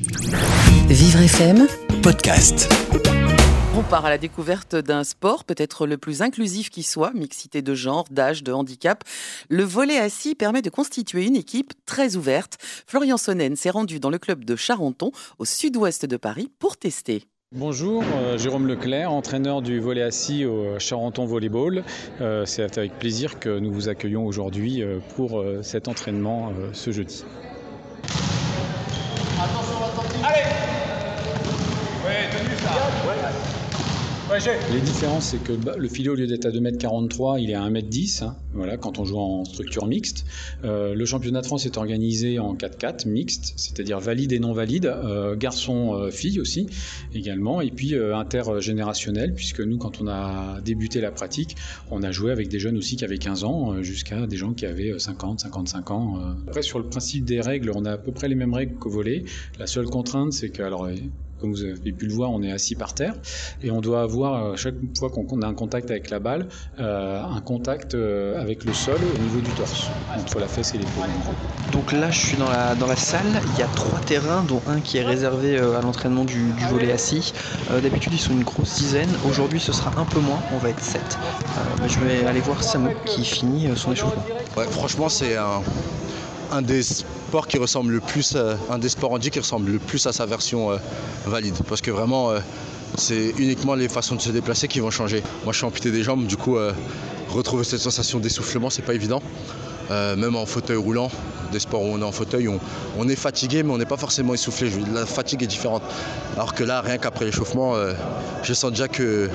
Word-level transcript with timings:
Vivre 0.00 1.22
FM, 1.22 1.66
podcast. 2.04 2.72
On 3.76 3.82
part 3.82 4.06
à 4.06 4.10
la 4.10 4.18
découverte 4.18 4.76
d'un 4.76 5.02
sport 5.02 5.42
peut-être 5.42 5.88
le 5.88 5.98
plus 5.98 6.22
inclusif 6.22 6.70
qui 6.70 6.84
soit, 6.84 7.12
mixité 7.14 7.62
de 7.62 7.74
genre, 7.74 8.04
d'âge, 8.08 8.44
de 8.44 8.52
handicap. 8.52 9.02
Le 9.48 9.64
volet 9.64 9.98
assis 9.98 10.36
permet 10.36 10.62
de 10.62 10.70
constituer 10.70 11.26
une 11.26 11.34
équipe 11.34 11.72
très 11.84 12.14
ouverte. 12.14 12.58
Florian 12.86 13.16
Sonnen 13.16 13.56
s'est 13.56 13.70
rendu 13.70 13.98
dans 13.98 14.10
le 14.10 14.18
club 14.18 14.44
de 14.44 14.54
Charenton, 14.54 15.10
au 15.40 15.44
sud-ouest 15.44 16.06
de 16.06 16.16
Paris, 16.16 16.48
pour 16.60 16.76
tester. 16.76 17.24
Bonjour, 17.50 18.04
euh, 18.18 18.38
Jérôme 18.38 18.68
Leclerc, 18.68 19.10
entraîneur 19.10 19.62
du 19.62 19.80
volet 19.80 20.02
assis 20.02 20.44
au 20.44 20.78
Charenton 20.78 21.26
Volleyball. 21.26 21.82
Euh, 22.20 22.44
C'est 22.44 22.78
avec 22.78 22.96
plaisir 23.00 23.40
que 23.40 23.58
nous 23.58 23.72
vous 23.72 23.88
accueillons 23.88 24.26
aujourd'hui 24.26 24.80
euh, 24.80 25.00
pour 25.16 25.44
cet 25.62 25.88
entraînement 25.88 26.52
ce 26.72 26.92
jeudi. 26.92 27.24
Attention 29.40 29.76
à 29.76 29.86
la 29.86 29.94
sortie. 29.94 30.18
Allez 30.24 30.44
Ouais, 32.04 32.28
tenu 32.32 32.56
ça. 32.56 33.47
Les 34.72 34.80
différences, 34.80 35.30
c'est 35.30 35.42
que 35.42 35.52
le 35.52 35.88
filet, 35.88 36.10
au 36.10 36.14
lieu 36.14 36.28
d'être 36.28 36.46
à 36.46 36.50
2m43, 36.50 37.42
il 37.42 37.50
est 37.50 37.54
à 37.54 37.62
1m10, 37.68 38.22
hein, 38.22 38.36
voilà, 38.52 38.76
quand 38.76 39.00
on 39.00 39.04
joue 39.04 39.18
en 39.18 39.44
structure 39.44 39.86
mixte. 39.86 40.26
Euh, 40.64 40.94
le 40.94 41.04
championnat 41.06 41.40
de 41.40 41.46
France 41.46 41.66
est 41.66 41.76
organisé 41.76 42.38
en 42.38 42.54
4-4, 42.54 43.08
mixte, 43.08 43.54
c'est-à-dire 43.56 43.98
valide 43.98 44.30
et 44.30 44.38
non 44.38 44.52
valide, 44.52 44.86
euh, 44.86 45.34
garçon-fille 45.34 46.38
aussi, 46.38 46.68
également, 47.14 47.60
et 47.60 47.72
puis 47.72 47.94
euh, 47.96 48.16
intergénérationnel, 48.16 49.34
puisque 49.34 49.60
nous, 49.60 49.76
quand 49.76 50.00
on 50.00 50.06
a 50.06 50.60
débuté 50.60 51.00
la 51.00 51.10
pratique, 51.10 51.56
on 51.90 52.04
a 52.04 52.12
joué 52.12 52.30
avec 52.30 52.46
des 52.48 52.60
jeunes 52.60 52.76
aussi 52.76 52.94
qui 52.94 53.04
avaient 53.04 53.18
15 53.18 53.42
ans, 53.42 53.72
euh, 53.72 53.82
jusqu'à 53.82 54.28
des 54.28 54.36
gens 54.36 54.52
qui 54.52 54.66
avaient 54.66 54.96
50, 55.00 55.40
55 55.40 55.90
ans. 55.90 56.20
euh. 56.20 56.34
Après, 56.46 56.62
sur 56.62 56.78
le 56.78 56.84
principe 56.88 57.24
des 57.24 57.40
règles, 57.40 57.72
on 57.74 57.84
a 57.84 57.92
à 57.92 57.98
peu 57.98 58.12
près 58.12 58.28
les 58.28 58.36
mêmes 58.36 58.54
règles 58.54 58.76
qu'au 58.76 58.90
volet. 58.90 59.24
La 59.58 59.66
seule 59.66 59.86
contrainte, 59.86 60.32
c'est 60.32 60.50
que, 60.50 60.62
alors, 60.62 60.88
comme 61.40 61.52
vous 61.52 61.62
avez 61.64 61.92
pu 61.92 62.06
le 62.06 62.12
voir, 62.14 62.30
on 62.30 62.42
est 62.42 62.52
assis 62.52 62.74
par 62.74 62.94
terre 62.94 63.14
et 63.62 63.70
on 63.70 63.80
doit 63.80 64.02
avoir, 64.02 64.44
euh, 64.44 64.56
chaque 64.56 64.74
fois 64.98 65.10
qu'on 65.10 65.42
a 65.42 65.46
un 65.46 65.54
contact 65.54 65.90
avec 65.90 66.10
la 66.10 66.18
balle, 66.18 66.48
euh, 66.80 67.22
un 67.22 67.40
contact 67.40 67.94
euh, 67.94 68.40
avec 68.40 68.64
le 68.64 68.72
sol 68.72 68.98
au 69.16 69.22
niveau 69.22 69.40
du 69.40 69.50
torse, 69.50 69.88
entre 70.16 70.38
la 70.38 70.48
fesse 70.48 70.74
et 70.74 70.78
l'épaule. 70.78 71.04
Donc 71.72 71.92
là, 71.92 72.10
je 72.10 72.18
suis 72.18 72.36
dans 72.36 72.48
la, 72.50 72.74
dans 72.74 72.86
la 72.86 72.96
salle. 72.96 73.40
Il 73.54 73.60
y 73.60 73.62
a 73.62 73.68
trois 73.68 74.00
terrains, 74.00 74.42
dont 74.42 74.60
un 74.68 74.80
qui 74.80 74.96
est 74.98 75.04
réservé 75.04 75.56
euh, 75.56 75.78
à 75.78 75.82
l'entraînement 75.82 76.24
du, 76.24 76.50
du 76.52 76.64
volet 76.66 76.92
assis. 76.92 77.32
Euh, 77.70 77.80
D'habitude, 77.80 78.12
ils 78.14 78.18
sont 78.20 78.32
une 78.32 78.44
grosse 78.44 78.76
dizaine. 78.76 79.08
Aujourd'hui, 79.28 79.60
ce 79.60 79.72
sera 79.72 79.92
un 80.00 80.04
peu 80.04 80.20
moins. 80.20 80.40
On 80.54 80.58
va 80.58 80.70
être 80.70 80.82
sept. 80.82 81.18
Euh, 81.20 81.60
mais 81.82 81.88
je 81.88 81.98
vais 82.00 82.26
aller 82.26 82.40
voir 82.40 82.62
Samu 82.64 82.90
qui 83.04 83.24
finit 83.24 83.66
euh, 83.68 83.76
son 83.76 83.92
échauffement. 83.92 84.24
Ouais, 84.56 84.64
franchement, 84.64 85.08
c'est 85.08 85.36
un, 85.36 85.62
un 86.52 86.62
des 86.62 86.82
qui 87.48 87.58
ressemble 87.58 87.92
le 87.92 88.00
plus, 88.00 88.36
un 88.70 88.78
des 88.78 88.88
sports 88.88 89.12
handi 89.12 89.30
qui 89.30 89.38
ressemble 89.38 89.70
le 89.70 89.78
plus 89.78 90.06
à 90.06 90.12
sa 90.12 90.26
version 90.26 90.72
euh, 90.72 90.76
valide. 91.26 91.54
Parce 91.68 91.80
que 91.80 91.90
vraiment, 91.90 92.30
euh, 92.30 92.40
c'est 92.96 93.34
uniquement 93.38 93.74
les 93.74 93.88
façons 93.88 94.16
de 94.16 94.20
se 94.20 94.30
déplacer 94.30 94.66
qui 94.68 94.80
vont 94.80 94.90
changer. 94.90 95.22
Moi, 95.44 95.52
je 95.52 95.58
suis 95.58 95.66
amputé 95.66 95.90
des 95.90 96.02
jambes, 96.02 96.26
du 96.26 96.36
coup, 96.36 96.56
euh, 96.56 96.72
retrouver 97.28 97.64
cette 97.64 97.80
sensation 97.80 98.18
d'essoufflement, 98.18 98.70
c'est 98.70 98.82
pas 98.82 98.94
évident. 98.94 99.22
Euh, 99.90 100.16
même 100.16 100.36
en 100.36 100.44
fauteuil 100.44 100.76
roulant, 100.76 101.10
des 101.50 101.60
sports 101.60 101.82
où 101.82 101.86
on 101.86 102.00
est 102.00 102.04
en 102.04 102.12
fauteuil, 102.12 102.46
on, 102.48 102.60
on 102.98 103.08
est 103.08 103.16
fatigué, 103.16 103.62
mais 103.62 103.72
on 103.72 103.78
n'est 103.78 103.86
pas 103.86 103.96
forcément 103.96 104.34
essoufflé. 104.34 104.70
La 104.92 105.06
fatigue 105.06 105.42
est 105.42 105.46
différente. 105.46 105.82
Alors 106.36 106.54
que 106.54 106.62
là, 106.62 106.82
rien 106.82 106.98
qu'après 106.98 107.24
l'échauffement, 107.24 107.74
euh, 107.74 107.94
je 108.42 108.52
sens 108.52 108.70
déjà 108.70 108.88
que 108.88 109.30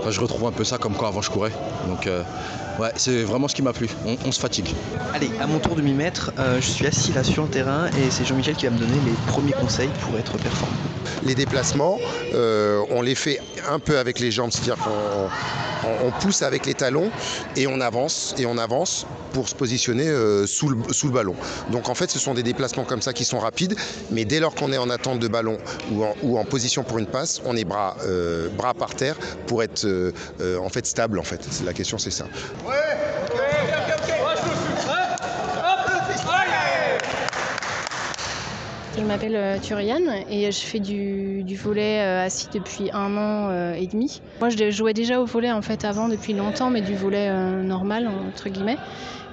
enfin, 0.00 0.10
je 0.10 0.20
retrouve 0.20 0.46
un 0.46 0.52
peu 0.52 0.64
ça 0.64 0.76
comme 0.76 0.94
quand 0.94 1.06
avant 1.06 1.22
je 1.22 1.30
courais. 1.30 1.52
Donc, 1.88 2.06
euh, 2.06 2.22
ouais, 2.78 2.90
c'est 2.96 3.22
vraiment 3.22 3.48
ce 3.48 3.54
qui 3.54 3.62
m'a 3.62 3.72
plu. 3.72 3.88
On- 4.06 4.16
on 4.26 4.32
se 4.32 4.40
fatigue. 4.40 4.68
Allez, 5.14 5.30
à 5.40 5.46
mon 5.46 5.58
tour 5.58 5.74
de 5.74 5.80
m'y 5.80 5.94
mettre, 5.94 6.32
euh, 6.38 6.60
je 6.60 6.66
suis 6.66 6.86
assis 6.86 7.12
là 7.14 7.24
sur 7.24 7.44
le 7.44 7.48
terrain 7.48 7.86
et 7.86 8.10
c'est 8.10 8.26
Jean-Michel 8.26 8.56
qui 8.56 8.66
va 8.66 8.72
me 8.72 8.78
donner 8.78 8.98
les 9.06 9.14
premiers 9.32 9.52
conseils 9.52 9.90
pour 10.02 10.18
être 10.18 10.36
performant. 10.36 10.74
Les 11.22 11.34
déplacements, 11.34 11.98
euh, 12.34 12.80
on 12.90 13.00
les 13.00 13.14
fait 13.14 13.40
un 13.70 13.78
peu 13.78 13.96
avec 13.98 14.18
les 14.18 14.30
jambes, 14.30 14.50
c'est-à-dire 14.52 14.76
qu'on 14.76 14.90
on- 15.88 16.06
on 16.08 16.10
pousse 16.20 16.42
avec 16.42 16.66
les 16.66 16.74
talons 16.74 17.10
et 17.56 17.66
on 17.66 17.80
avance 17.80 18.34
et 18.38 18.46
on 18.46 18.56
avance 18.58 19.06
pour 19.32 19.48
se 19.48 19.54
positionner 19.54 19.93
euh, 20.02 20.46
sous, 20.46 20.68
le, 20.68 21.10
ballon. 21.10 21.34
Donc 21.70 21.88
en 21.88 21.94
fait, 21.94 22.10
ce 22.10 22.18
sont 22.18 22.34
des 22.34 22.42
déplacements 22.42 22.84
comme 22.84 23.02
ça 23.02 23.12
qui 23.12 23.24
sont 23.24 23.38
rapides, 23.38 23.76
mais 24.10 24.24
dès 24.24 24.40
lors 24.40 24.54
qu'on 24.54 24.72
est 24.72 24.78
en 24.78 24.90
attente 24.90 25.18
de 25.18 25.28
ballon 25.28 25.58
ou 26.22 26.38
en, 26.38 26.44
position 26.44 26.84
pour 26.84 26.98
une 26.98 27.06
passe, 27.06 27.40
on 27.44 27.56
est 27.56 27.64
bras, 27.64 27.96
euh, 28.04 28.48
bras 28.48 28.74
par 28.74 28.94
terre 28.94 29.16
pour 29.46 29.62
être 29.62 29.84
euh, 29.84 30.12
en 30.58 30.68
fait 30.68 30.86
stable. 30.86 31.18
En 31.18 31.24
fait, 31.24 31.40
la 31.64 31.72
question 31.72 31.98
c'est 31.98 32.10
ça. 32.10 32.26
M'appelle 39.06 39.36
euh, 39.36 39.58
Turiane 39.58 40.24
et 40.30 40.50
je 40.50 40.60
fais 40.60 40.78
du, 40.78 41.42
du 41.42 41.56
volet 41.56 42.00
euh, 42.00 42.24
assis 42.24 42.48
depuis 42.52 42.90
un 42.92 43.16
an 43.16 43.48
euh, 43.50 43.74
et 43.74 43.86
demi. 43.86 44.20
Moi, 44.40 44.48
je 44.48 44.70
jouais 44.70 44.94
déjà 44.94 45.20
au 45.20 45.24
volet 45.24 45.52
en 45.52 45.62
fait 45.62 45.84
avant 45.84 46.08
depuis 46.08 46.32
longtemps, 46.32 46.70
mais 46.70 46.80
du 46.80 46.94
volet 46.94 47.30
normal 47.62 48.08
entre 48.28 48.48
guillemets. 48.48 48.78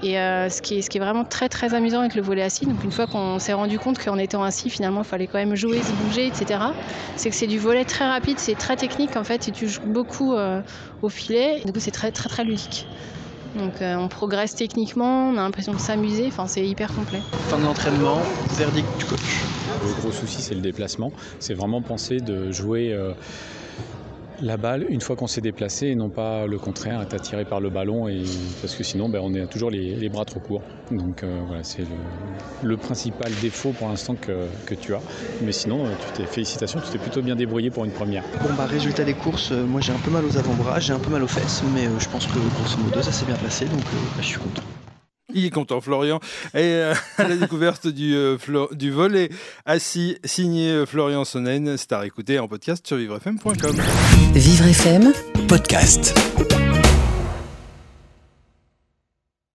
Et 0.03 0.13
ce, 0.13 0.61
qui 0.61 0.79
est, 0.79 0.99
vraiment 0.99 1.23
très 1.23 1.47
très 1.47 1.75
amusant 1.75 1.99
avec 1.99 2.15
le 2.15 2.23
volet 2.23 2.41
assis, 2.41 2.65
donc 2.65 2.83
une 2.83 2.91
fois 2.91 3.05
qu'on 3.05 3.37
s'est 3.37 3.53
rendu 3.53 3.77
compte 3.77 4.03
qu'en 4.03 4.17
étant 4.17 4.43
assis, 4.43 4.71
finalement, 4.71 5.01
il 5.01 5.07
fallait 5.07 5.27
quand 5.27 5.37
même 5.37 5.55
jouer, 5.55 5.79
se 5.83 5.91
bouger, 5.91 6.25
etc. 6.25 6.59
C'est 7.17 7.29
que 7.29 7.35
c'est 7.35 7.45
du 7.45 7.59
volet 7.59 7.85
très 7.85 8.07
rapide, 8.07 8.39
c'est 8.39 8.55
très 8.55 8.75
technique 8.75 9.15
en 9.15 9.23
fait, 9.23 9.47
et 9.47 9.51
tu 9.51 9.67
joues 9.67 9.81
beaucoup 9.85 10.33
au 11.03 11.09
filet. 11.09 11.61
Du 11.65 11.71
coup, 11.71 11.79
c'est 11.79 11.91
très 11.91 12.11
très 12.11 12.29
très 12.29 12.43
ludique. 12.43 12.87
Donc 13.55 13.81
euh, 13.81 13.95
on 13.95 14.07
progresse 14.07 14.55
techniquement, 14.55 15.29
on 15.29 15.37
a 15.37 15.41
l'impression 15.41 15.73
de 15.73 15.79
s'amuser, 15.79 16.25
enfin 16.27 16.47
c'est 16.47 16.65
hyper 16.65 16.93
complet. 16.93 17.21
Fin 17.49 17.57
de 17.57 17.63
l'entraînement, 17.63 18.21
verdict 18.55 18.87
du 18.97 19.05
coach. 19.05 19.43
Le 19.83 19.93
gros 19.93 20.11
souci, 20.11 20.41
c'est 20.41 20.55
le 20.55 20.61
déplacement. 20.61 21.11
C'est 21.39 21.53
vraiment 21.53 21.81
penser 21.81 22.17
de 22.17 22.51
jouer 22.51 22.93
euh, 22.93 23.13
la 24.41 24.57
balle 24.57 24.85
une 24.89 25.01
fois 25.01 25.15
qu'on 25.15 25.27
s'est 25.27 25.41
déplacé 25.41 25.87
et 25.87 25.95
non 25.95 26.09
pas 26.09 26.45
le 26.47 26.57
contraire, 26.57 27.01
être 27.01 27.13
attiré 27.13 27.45
par 27.45 27.59
le 27.59 27.69
ballon, 27.69 28.07
et, 28.07 28.23
parce 28.61 28.75
que 28.75 28.83
sinon, 28.83 29.09
ben, 29.09 29.21
on 29.23 29.33
a 29.35 29.45
toujours 29.47 29.71
les, 29.71 30.09
bras 30.09 30.25
trop 30.25 30.39
courts. 30.39 30.63
Donc 30.91 31.23
euh, 31.23 31.39
voilà, 31.47 31.63
c'est 31.63 31.85
le, 32.63 32.77
principal 32.77 33.31
défaut 33.41 33.71
pour 33.71 33.87
l'instant 33.87 34.15
que, 34.15 34.73
tu 34.73 34.93
as. 34.93 35.01
Mais 35.43 35.51
sinon, 35.51 35.85
euh, 35.85 35.89
tu 35.99 36.21
t'es, 36.21 36.25
félicitations, 36.25 36.79
tu 36.79 36.89
t'es 36.89 36.97
plutôt 36.97 37.21
bien 37.21 37.35
débrouillé 37.35 37.69
pour 37.69 37.85
une 37.85 37.91
première. 37.91 38.23
Bon 38.41 38.53
bah 38.57 38.65
résultat 38.65 39.03
des 39.03 39.13
courses, 39.13 39.51
euh, 39.51 39.65
moi 39.65 39.81
j'ai 39.81 39.93
un 39.93 39.99
peu 39.99 40.11
mal 40.11 40.25
aux 40.25 40.37
avant-bras, 40.37 40.79
j'ai 40.79 40.93
un 40.93 40.99
peu 40.99 41.11
mal 41.11 41.23
aux 41.23 41.27
fesses, 41.27 41.63
mais 41.73 41.87
je 41.99 42.09
pense 42.09 42.25
que 42.25 42.33
grosso 42.33 42.77
modo 42.83 43.01
ça 43.01 43.11
s'est 43.11 43.25
bien 43.25 43.35
passé, 43.35 43.65
donc 43.65 43.81
bah, 43.83 44.21
je 44.21 44.25
suis 44.25 44.39
content. 44.39 44.63
Il 45.33 45.45
est 45.45 45.49
content, 45.49 45.81
Florian. 45.81 46.19
Et 46.53 46.59
euh, 46.59 46.93
à 47.17 47.27
la 47.27 47.35
découverte 47.35 47.87
du, 47.87 48.15
euh, 48.15 48.37
du 48.71 48.91
volet 48.91 49.29
assis, 49.65 50.17
signé 50.23 50.69
euh, 50.69 50.85
Florian 50.85 51.25
Sonnen. 51.25 51.75
C'est 51.77 51.91
à 51.91 51.99
réécouter 51.99 52.39
en 52.39 52.47
podcast 52.47 52.85
sur 52.85 52.97
vivrefm.com. 52.97 53.75
Vivre 54.33 54.65
FM, 54.65 55.13
Podcast. 55.47 56.15